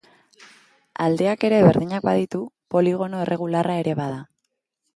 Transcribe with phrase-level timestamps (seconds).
[1.07, 2.41] Aldeak ere berdinak baditu,
[2.77, 4.21] poligono erregularra ere bada.